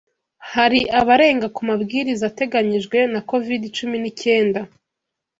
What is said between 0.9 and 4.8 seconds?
abarenga kumabwiriza ateganyijwe na covid cumi n'icyenda